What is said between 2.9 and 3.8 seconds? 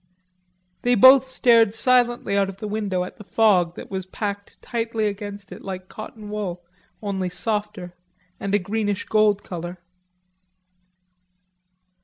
at the fog